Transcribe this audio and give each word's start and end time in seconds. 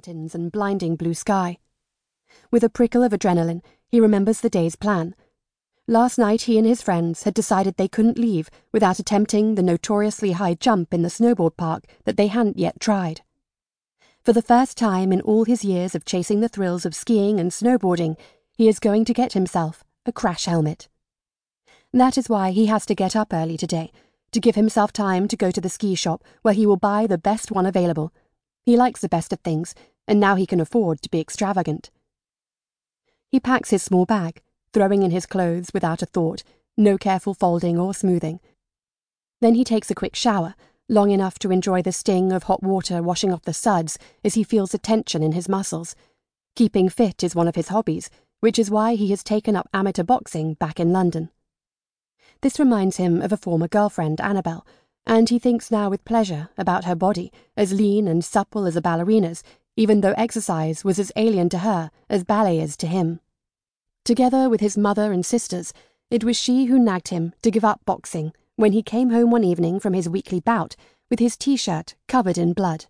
mountains 0.00 0.34
and 0.34 0.50
blinding 0.50 0.96
blue 0.96 1.12
sky. 1.12 1.58
With 2.50 2.64
a 2.64 2.70
prickle 2.70 3.02
of 3.02 3.12
adrenaline, 3.12 3.60
he 3.86 4.00
remembers 4.00 4.40
the 4.40 4.48
day's 4.48 4.74
plan. 4.74 5.14
Last 5.86 6.16
night, 6.16 6.42
he 6.42 6.56
and 6.56 6.66
his 6.66 6.80
friends 6.80 7.24
had 7.24 7.34
decided 7.34 7.76
they 7.76 7.86
couldn't 7.86 8.16
leave 8.16 8.48
without 8.72 8.98
attempting 8.98 9.56
the 9.56 9.62
notoriously 9.62 10.32
high 10.32 10.54
jump 10.54 10.94
in 10.94 11.02
the 11.02 11.10
snowboard 11.10 11.58
park 11.58 11.84
that 12.04 12.16
they 12.16 12.28
hadn't 12.28 12.58
yet 12.58 12.80
tried. 12.80 13.20
For 14.24 14.32
the 14.32 14.40
first 14.40 14.78
time 14.78 15.12
in 15.12 15.20
all 15.20 15.44
his 15.44 15.66
years 15.66 15.94
of 15.94 16.06
chasing 16.06 16.40
the 16.40 16.48
thrills 16.48 16.86
of 16.86 16.94
skiing 16.94 17.38
and 17.38 17.50
snowboarding, 17.50 18.16
he 18.56 18.68
is 18.68 18.78
going 18.78 19.04
to 19.04 19.12
get 19.12 19.34
himself 19.34 19.84
a 20.06 20.12
crash 20.12 20.46
helmet. 20.46 20.88
That 21.92 22.16
is 22.16 22.30
why 22.30 22.52
he 22.52 22.66
has 22.66 22.86
to 22.86 22.94
get 22.94 23.14
up 23.14 23.34
early 23.34 23.58
today, 23.58 23.92
to 24.32 24.40
give 24.40 24.54
himself 24.54 24.94
time 24.94 25.28
to 25.28 25.36
go 25.36 25.50
to 25.50 25.60
the 25.60 25.68
ski 25.68 25.94
shop 25.94 26.24
where 26.40 26.54
he 26.54 26.64
will 26.64 26.78
buy 26.78 27.06
the 27.06 27.18
best 27.18 27.52
one 27.52 27.66
available. 27.66 28.14
He 28.62 28.76
likes 28.76 29.00
the 29.00 29.08
best 29.08 29.32
of 29.32 29.40
things, 29.40 29.74
and 30.10 30.18
now 30.18 30.34
he 30.34 30.44
can 30.44 30.60
afford 30.60 31.00
to 31.00 31.08
be 31.08 31.20
extravagant. 31.20 31.88
He 33.30 33.38
packs 33.38 33.70
his 33.70 33.84
small 33.84 34.06
bag, 34.06 34.42
throwing 34.72 35.04
in 35.04 35.12
his 35.12 35.24
clothes 35.24 35.70
without 35.72 36.02
a 36.02 36.06
thought, 36.06 36.42
no 36.76 36.98
careful 36.98 37.32
folding 37.32 37.78
or 37.78 37.94
smoothing. 37.94 38.40
Then 39.40 39.54
he 39.54 39.62
takes 39.62 39.88
a 39.88 39.94
quick 39.94 40.16
shower, 40.16 40.56
long 40.88 41.12
enough 41.12 41.38
to 41.38 41.52
enjoy 41.52 41.80
the 41.80 41.92
sting 41.92 42.32
of 42.32 42.42
hot 42.42 42.60
water 42.60 43.00
washing 43.00 43.32
off 43.32 43.44
the 43.44 43.54
suds 43.54 43.98
as 44.24 44.34
he 44.34 44.42
feels 44.42 44.74
a 44.74 44.78
tension 44.78 45.22
in 45.22 45.30
his 45.30 45.48
muscles. 45.48 45.94
Keeping 46.56 46.88
fit 46.88 47.22
is 47.22 47.36
one 47.36 47.46
of 47.46 47.54
his 47.54 47.68
hobbies, 47.68 48.10
which 48.40 48.58
is 48.58 48.68
why 48.68 48.96
he 48.96 49.10
has 49.10 49.22
taken 49.22 49.54
up 49.54 49.68
amateur 49.72 50.02
boxing 50.02 50.54
back 50.54 50.80
in 50.80 50.92
London. 50.92 51.30
This 52.40 52.58
reminds 52.58 52.96
him 52.96 53.22
of 53.22 53.32
a 53.32 53.36
former 53.36 53.68
girlfriend, 53.68 54.20
Annabel, 54.20 54.66
and 55.06 55.28
he 55.28 55.38
thinks 55.38 55.70
now 55.70 55.88
with 55.88 56.04
pleasure 56.04 56.48
about 56.58 56.84
her 56.84 56.96
body, 56.96 57.32
as 57.56 57.72
lean 57.72 58.08
and 58.08 58.24
supple 58.24 58.66
as 58.66 58.74
a 58.74 58.80
ballerina's, 58.80 59.44
even 59.80 60.02
though 60.02 60.12
exercise 60.18 60.84
was 60.84 60.98
as 60.98 61.10
alien 61.16 61.48
to 61.48 61.60
her 61.60 61.90
as 62.10 62.22
ballet 62.22 62.60
is 62.60 62.76
to 62.76 62.86
him. 62.86 63.18
Together 64.04 64.46
with 64.46 64.60
his 64.60 64.76
mother 64.76 65.10
and 65.10 65.24
sisters, 65.24 65.72
it 66.10 66.22
was 66.22 66.36
she 66.36 66.66
who 66.66 66.78
nagged 66.78 67.08
him 67.08 67.32
to 67.40 67.50
give 67.50 67.64
up 67.64 67.80
boxing 67.86 68.30
when 68.56 68.72
he 68.72 68.82
came 68.82 69.08
home 69.08 69.30
one 69.30 69.42
evening 69.42 69.80
from 69.80 69.94
his 69.94 70.06
weekly 70.06 70.38
bout 70.38 70.76
with 71.08 71.18
his 71.18 71.34
t 71.34 71.56
shirt 71.56 71.94
covered 72.08 72.36
in 72.36 72.52
blood. 72.52 72.84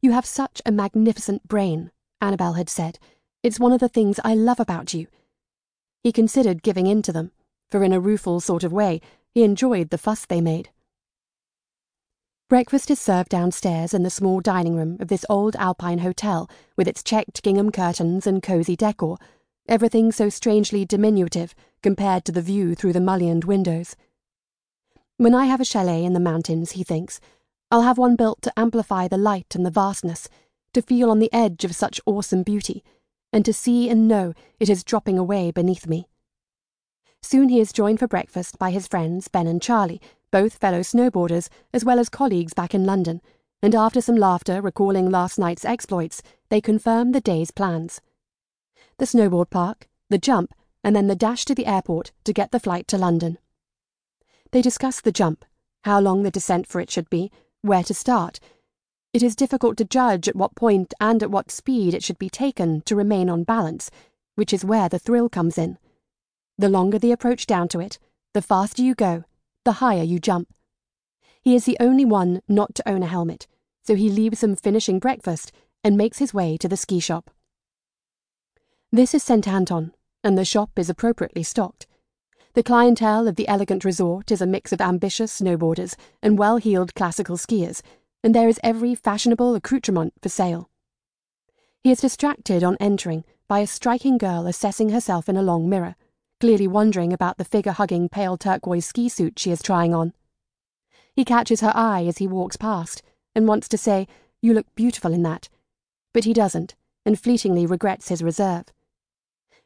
You 0.00 0.12
have 0.12 0.24
such 0.24 0.62
a 0.64 0.72
magnificent 0.72 1.46
brain, 1.46 1.90
Annabel 2.22 2.54
had 2.54 2.70
said. 2.70 2.98
It's 3.42 3.60
one 3.60 3.72
of 3.72 3.80
the 3.80 3.88
things 3.90 4.18
I 4.24 4.34
love 4.34 4.60
about 4.60 4.94
you. 4.94 5.08
He 6.02 6.10
considered 6.10 6.62
giving 6.62 6.86
in 6.86 7.02
to 7.02 7.12
them, 7.12 7.32
for 7.70 7.84
in 7.84 7.92
a 7.92 8.00
rueful 8.00 8.40
sort 8.40 8.64
of 8.64 8.72
way, 8.72 9.02
he 9.34 9.42
enjoyed 9.42 9.90
the 9.90 9.98
fuss 9.98 10.24
they 10.24 10.40
made. 10.40 10.70
Breakfast 12.48 12.90
is 12.90 12.98
served 12.98 13.28
downstairs 13.28 13.92
in 13.92 14.04
the 14.04 14.10
small 14.10 14.40
dining 14.40 14.74
room 14.74 14.96
of 15.00 15.08
this 15.08 15.26
old 15.28 15.54
Alpine 15.56 15.98
hotel 15.98 16.48
with 16.78 16.88
its 16.88 17.02
checked 17.02 17.42
gingham 17.42 17.70
curtains 17.70 18.26
and 18.26 18.42
cosy 18.42 18.74
decor, 18.74 19.18
everything 19.68 20.10
so 20.10 20.30
strangely 20.30 20.86
diminutive 20.86 21.54
compared 21.82 22.24
to 22.24 22.32
the 22.32 22.40
view 22.40 22.74
through 22.74 22.94
the 22.94 23.02
mullioned 23.02 23.44
windows. 23.44 23.96
When 25.18 25.34
I 25.34 25.44
have 25.44 25.60
a 25.60 25.64
chalet 25.66 26.02
in 26.02 26.14
the 26.14 26.20
mountains, 26.20 26.70
he 26.70 26.82
thinks, 26.82 27.20
I'll 27.70 27.82
have 27.82 27.98
one 27.98 28.16
built 28.16 28.40
to 28.40 28.58
amplify 28.58 29.08
the 29.08 29.18
light 29.18 29.54
and 29.54 29.66
the 29.66 29.70
vastness, 29.70 30.30
to 30.72 30.80
feel 30.80 31.10
on 31.10 31.18
the 31.18 31.32
edge 31.34 31.66
of 31.66 31.76
such 31.76 32.00
awesome 32.06 32.44
beauty, 32.44 32.82
and 33.30 33.44
to 33.44 33.52
see 33.52 33.90
and 33.90 34.08
know 34.08 34.32
it 34.58 34.70
is 34.70 34.84
dropping 34.84 35.18
away 35.18 35.50
beneath 35.50 35.86
me. 35.86 36.08
Soon 37.20 37.50
he 37.50 37.60
is 37.60 37.74
joined 37.74 37.98
for 37.98 38.08
breakfast 38.08 38.58
by 38.58 38.70
his 38.70 38.88
friends 38.88 39.28
Ben 39.28 39.46
and 39.46 39.60
Charlie, 39.60 40.00
both 40.30 40.54
fellow 40.54 40.80
snowboarders, 40.80 41.48
as 41.72 41.84
well 41.84 41.98
as 41.98 42.08
colleagues 42.08 42.54
back 42.54 42.74
in 42.74 42.84
London, 42.84 43.20
and 43.62 43.74
after 43.74 44.00
some 44.00 44.16
laughter 44.16 44.60
recalling 44.60 45.10
last 45.10 45.38
night's 45.38 45.64
exploits, 45.64 46.22
they 46.48 46.60
confirm 46.60 47.12
the 47.12 47.20
day's 47.20 47.50
plans. 47.50 48.00
The 48.98 49.04
snowboard 49.04 49.50
park, 49.50 49.88
the 50.10 50.18
jump, 50.18 50.54
and 50.84 50.94
then 50.94 51.06
the 51.06 51.16
dash 51.16 51.44
to 51.46 51.54
the 51.54 51.66
airport 51.66 52.12
to 52.24 52.32
get 52.32 52.52
the 52.52 52.60
flight 52.60 52.86
to 52.88 52.98
London. 52.98 53.38
They 54.52 54.62
discuss 54.62 55.00
the 55.00 55.12
jump, 55.12 55.44
how 55.84 56.00
long 56.00 56.22
the 56.22 56.30
descent 56.30 56.66
for 56.66 56.80
it 56.80 56.90
should 56.90 57.10
be, 57.10 57.30
where 57.62 57.82
to 57.82 57.94
start. 57.94 58.40
It 59.12 59.22
is 59.22 59.36
difficult 59.36 59.76
to 59.78 59.84
judge 59.84 60.28
at 60.28 60.36
what 60.36 60.54
point 60.54 60.94
and 61.00 61.22
at 61.22 61.30
what 61.30 61.50
speed 61.50 61.94
it 61.94 62.02
should 62.02 62.18
be 62.18 62.30
taken 62.30 62.82
to 62.82 62.96
remain 62.96 63.28
on 63.28 63.44
balance, 63.44 63.90
which 64.36 64.52
is 64.52 64.64
where 64.64 64.88
the 64.88 64.98
thrill 64.98 65.28
comes 65.28 65.58
in. 65.58 65.78
The 66.56 66.68
longer 66.68 66.98
the 66.98 67.12
approach 67.12 67.46
down 67.46 67.68
to 67.68 67.80
it, 67.80 67.98
the 68.34 68.42
faster 68.42 68.82
you 68.82 68.94
go, 68.94 69.24
the 69.68 69.84
higher 69.84 70.02
you 70.02 70.18
jump. 70.18 70.48
He 71.42 71.54
is 71.54 71.66
the 71.66 71.76
only 71.78 72.06
one 72.06 72.40
not 72.48 72.74
to 72.76 72.88
own 72.88 73.02
a 73.02 73.06
helmet, 73.06 73.46
so 73.82 73.94
he 73.94 74.08
leaves 74.08 74.40
them 74.40 74.56
finishing 74.56 74.98
breakfast 74.98 75.52
and 75.84 75.94
makes 75.94 76.16
his 76.16 76.32
way 76.32 76.56
to 76.56 76.68
the 76.68 76.76
ski 76.78 77.00
shop. 77.00 77.30
This 78.90 79.12
is 79.12 79.22
St. 79.22 79.46
Anton, 79.46 79.92
and 80.24 80.38
the 80.38 80.44
shop 80.46 80.70
is 80.78 80.88
appropriately 80.88 81.42
stocked. 81.42 81.86
The 82.54 82.62
clientele 82.62 83.28
of 83.28 83.36
the 83.36 83.46
elegant 83.46 83.84
resort 83.84 84.30
is 84.30 84.40
a 84.40 84.46
mix 84.46 84.72
of 84.72 84.80
ambitious 84.80 85.38
snowboarders 85.38 85.96
and 86.22 86.38
well 86.38 86.56
heeled 86.56 86.94
classical 86.94 87.36
skiers, 87.36 87.82
and 88.24 88.34
there 88.34 88.48
is 88.48 88.58
every 88.62 88.94
fashionable 88.94 89.54
accoutrement 89.54 90.14
for 90.22 90.30
sale. 90.30 90.70
He 91.84 91.90
is 91.90 92.00
distracted 92.00 92.64
on 92.64 92.78
entering 92.80 93.22
by 93.46 93.58
a 93.58 93.66
striking 93.66 94.16
girl 94.16 94.46
assessing 94.46 94.88
herself 94.88 95.28
in 95.28 95.36
a 95.36 95.42
long 95.42 95.68
mirror 95.68 95.94
clearly 96.40 96.68
wondering 96.68 97.12
about 97.12 97.36
the 97.36 97.44
figure 97.44 97.72
hugging 97.72 98.08
pale 98.08 98.36
turquoise 98.36 98.86
ski 98.86 99.08
suit 99.08 99.38
she 99.38 99.50
is 99.50 99.62
trying 99.62 99.94
on. 99.94 100.12
He 101.12 101.24
catches 101.24 101.60
her 101.60 101.72
eye 101.74 102.04
as 102.06 102.18
he 102.18 102.28
walks 102.28 102.56
past 102.56 103.02
and 103.34 103.48
wants 103.48 103.68
to 103.68 103.78
say, 103.78 104.06
You 104.40 104.54
look 104.54 104.72
beautiful 104.74 105.12
in 105.12 105.22
that. 105.24 105.48
But 106.12 106.24
he 106.24 106.32
doesn't, 106.32 106.74
and 107.04 107.18
fleetingly 107.18 107.66
regrets 107.66 108.08
his 108.08 108.22
reserve. 108.22 108.66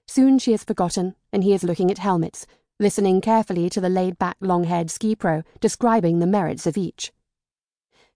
Soon 0.07 0.39
she 0.39 0.53
is 0.53 0.65
forgotten, 0.65 1.15
and 1.33 1.45
he 1.45 1.53
is 1.53 1.63
looking 1.63 1.91
at 1.91 1.99
helmets, 1.99 2.47
listening 2.81 3.21
carefully 3.21 3.69
to 3.71 3.81
the 3.81 3.89
laid 3.89 4.19
back 4.19 4.37
long 4.41 4.65
haired 4.65 4.91
ski 4.91 5.15
pro 5.15 5.43
describing 5.61 6.19
the 6.19 6.27
merits 6.27 6.67
of 6.67 6.77
each. 6.77 7.13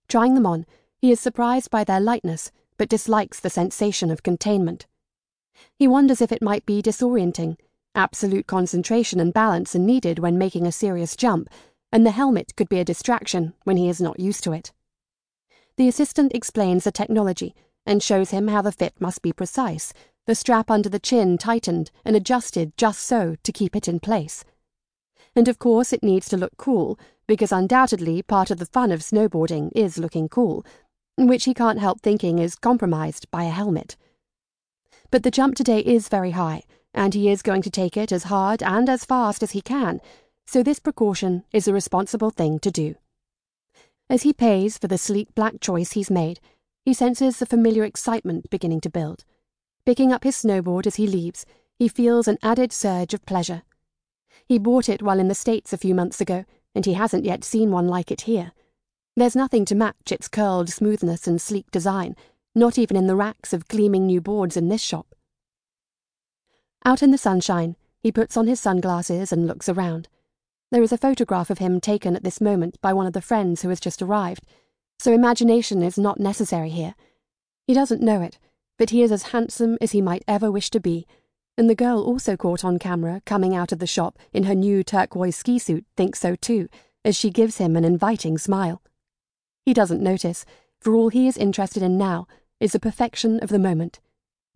Trying 0.07 0.33
them 0.33 0.45
on, 0.45 0.65
he 0.97 1.11
is 1.11 1.19
surprised 1.19 1.69
by 1.69 1.83
their 1.83 1.99
lightness, 1.99 2.51
but 2.77 2.89
dislikes 2.89 3.39
the 3.39 3.49
sensation 3.49 4.09
of 4.09 4.23
containment. 4.23 4.87
He 5.75 5.87
wonders 5.87 6.21
if 6.21 6.31
it 6.31 6.41
might 6.41 6.65
be 6.65 6.81
disorienting 6.81 7.57
Absolute 7.97 8.45
concentration 8.45 9.19
and 9.19 9.33
balance 9.33 9.75
are 9.75 9.79
needed 9.79 10.19
when 10.19 10.37
making 10.37 10.67
a 10.67 10.71
serious 10.71 11.15
jump, 11.15 11.49
and 11.91 12.05
the 12.05 12.11
helmet 12.11 12.55
could 12.55 12.69
be 12.69 12.79
a 12.79 12.85
distraction 12.85 13.55
when 13.63 13.75
he 13.75 13.89
is 13.89 13.99
not 13.99 14.19
used 14.19 14.43
to 14.43 14.53
it. 14.53 14.71
The 15.77 15.87
assistant 15.87 16.31
explains 16.35 16.83
the 16.83 16.91
technology 16.91 17.55
and 17.87 18.03
shows 18.03 18.29
him 18.29 18.49
how 18.49 18.61
the 18.61 18.71
fit 18.71 18.93
must 18.99 19.23
be 19.23 19.33
precise, 19.33 19.93
the 20.27 20.35
strap 20.35 20.69
under 20.69 20.89
the 20.89 20.99
chin 20.99 21.39
tightened 21.39 21.89
and 22.05 22.15
adjusted 22.15 22.77
just 22.77 23.01
so 23.01 23.35
to 23.41 23.51
keep 23.51 23.75
it 23.75 23.87
in 23.87 23.99
place. 23.99 24.45
And 25.35 25.47
of 25.47 25.57
course, 25.57 25.91
it 25.91 26.03
needs 26.03 26.29
to 26.29 26.37
look 26.37 26.55
cool, 26.55 26.99
because 27.25 27.51
undoubtedly 27.51 28.21
part 28.21 28.51
of 28.51 28.59
the 28.59 28.67
fun 28.67 28.91
of 28.91 28.99
snowboarding 28.99 29.71
is 29.73 29.97
looking 29.97 30.29
cool, 30.29 30.63
which 31.17 31.45
he 31.45 31.53
can't 31.55 31.79
help 31.79 32.01
thinking 32.01 32.37
is 32.37 32.53
compromised 32.53 33.25
by 33.31 33.45
a 33.45 33.49
helmet. 33.49 33.97
But 35.09 35.23
the 35.23 35.31
jump 35.31 35.55
today 35.55 35.79
is 35.79 36.09
very 36.09 36.31
high 36.31 36.61
and 36.93 37.13
he 37.13 37.29
is 37.29 37.41
going 37.41 37.61
to 37.61 37.69
take 37.69 37.97
it 37.97 38.11
as 38.11 38.23
hard 38.23 38.63
and 38.63 38.89
as 38.89 39.05
fast 39.05 39.43
as 39.43 39.51
he 39.51 39.61
can, 39.61 40.01
so 40.45 40.63
this 40.63 40.79
precaution 40.79 41.43
is 41.51 41.65
the 41.65 41.73
responsible 41.73 42.29
thing 42.29 42.59
to 42.59 42.71
do. 42.71 42.95
As 44.09 44.23
he 44.23 44.31
pays 44.31 44.77
for 44.77 44.87
the 44.87 44.97
sleek 44.97 45.35
black 45.35 45.59
choice 45.59 45.91
he's 45.91 46.09
made, 46.09 46.39
he 46.85 46.93
senses 46.93 47.39
the 47.39 47.45
familiar 47.45 47.83
excitement 47.83 48.49
beginning 48.49 48.79
to 48.81 48.89
build. 48.89 49.25
Picking 49.85 50.13
up 50.13 50.23
his 50.23 50.37
snowboard 50.37 50.87
as 50.87 50.95
he 50.95 51.05
leaves, 51.05 51.45
he 51.77 51.89
feels 51.89 52.27
an 52.27 52.37
added 52.41 52.71
surge 52.71 53.13
of 53.13 53.25
pleasure. 53.25 53.63
He 54.45 54.57
bought 54.57 54.87
it 54.87 55.01
while 55.01 55.19
in 55.19 55.27
the 55.27 55.35
States 55.35 55.73
a 55.73 55.77
few 55.77 55.93
months 55.93 56.21
ago, 56.21 56.45
and 56.73 56.85
he 56.85 56.93
hasn't 56.93 57.25
yet 57.25 57.43
seen 57.43 57.71
one 57.71 57.87
like 57.87 58.11
it 58.11 58.21
here. 58.21 58.53
There's 59.17 59.35
nothing 59.35 59.65
to 59.65 59.75
match 59.75 60.11
its 60.11 60.27
curled 60.27 60.69
smoothness 60.69 61.27
and 61.27 61.41
sleek 61.41 61.69
design, 61.71 62.15
not 62.55 62.77
even 62.77 62.95
in 62.95 63.07
the 63.07 63.15
racks 63.15 63.51
of 63.51 63.67
gleaming 63.67 64.05
new 64.05 64.21
boards 64.21 64.55
in 64.55 64.69
this 64.69 64.81
shop. 64.81 65.15
Out 66.87 67.03
in 67.03 67.11
the 67.11 67.17
sunshine, 67.17 67.75
he 67.99 68.13
puts 68.13 68.37
on 68.37 68.47
his 68.47 68.61
sunglasses 68.61 69.33
and 69.33 69.45
looks 69.45 69.67
around. 69.67 70.07
There 70.71 70.81
is 70.81 70.93
a 70.93 70.97
photograph 70.97 71.49
of 71.49 71.57
him 71.57 71.81
taken 71.81 72.15
at 72.15 72.23
this 72.23 72.39
moment 72.39 72.79
by 72.79 72.93
one 72.93 73.05
of 73.05 73.11
the 73.11 73.19
friends 73.19 73.61
who 73.61 73.67
has 73.67 73.81
just 73.81 74.01
arrived, 74.01 74.45
so 74.97 75.11
imagination 75.11 75.83
is 75.83 75.97
not 75.97 76.17
necessary 76.17 76.69
here. 76.69 76.95
He 77.65 77.73
doesn't 77.73 78.01
know 78.01 78.21
it, 78.21 78.39
but 78.77 78.91
he 78.91 79.03
is 79.03 79.11
as 79.11 79.33
handsome 79.33 79.77
as 79.81 79.91
he 79.91 80.01
might 80.01 80.23
ever 80.29 80.49
wish 80.49 80.69
to 80.69 80.79
be, 80.79 81.05
and 81.57 81.69
the 81.69 81.75
girl 81.75 82.01
also 82.01 82.37
caught 82.37 82.63
on 82.63 82.79
camera 82.79 83.21
coming 83.25 83.53
out 83.53 83.73
of 83.73 83.79
the 83.79 83.85
shop 83.85 84.17
in 84.31 84.43
her 84.43 84.55
new 84.55 84.81
turquoise 84.81 85.35
ski 85.35 85.59
suit 85.59 85.85
thinks 85.97 86.19
so 86.19 86.37
too, 86.37 86.69
as 87.03 87.17
she 87.17 87.29
gives 87.31 87.57
him 87.57 87.75
an 87.75 87.83
inviting 87.83 88.37
smile. 88.37 88.81
He 89.65 89.73
doesn't 89.73 90.01
notice, 90.01 90.45
for 90.79 90.95
all 90.95 91.09
he 91.09 91.27
is 91.27 91.35
interested 91.35 91.83
in 91.83 91.97
now 91.97 92.29
is 92.61 92.71
the 92.71 92.79
perfection 92.79 93.41
of 93.41 93.49
the 93.49 93.59
moment. 93.59 93.99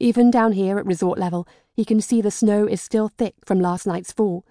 Even 0.01 0.31
down 0.31 0.53
here 0.53 0.79
at 0.79 0.85
resort 0.87 1.19
level, 1.19 1.47
he 1.75 1.85
can 1.85 2.01
see 2.01 2.21
the 2.21 2.31
snow 2.31 2.65
is 2.65 2.81
still 2.81 3.07
thick 3.07 3.35
from 3.45 3.59
last 3.59 3.85
night's 3.85 4.11
fall, 4.11 4.43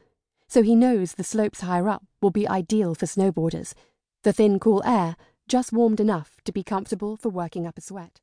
so 0.47 0.63
he 0.63 0.77
knows 0.77 1.15
the 1.15 1.25
slopes 1.25 1.63
higher 1.63 1.89
up 1.89 2.05
will 2.23 2.31
be 2.31 2.47
ideal 2.47 2.95
for 2.95 3.07
snowboarders, 3.07 3.75
the 4.23 4.33
thin, 4.33 4.61
cool 4.61 4.81
air 4.87 5.17
just 5.49 5.73
warmed 5.73 5.99
enough 5.99 6.37
to 6.45 6.53
be 6.53 6.63
comfortable 6.63 7.17
for 7.17 7.31
working 7.31 7.67
up 7.67 7.77
a 7.77 7.81
sweat. 7.81 8.21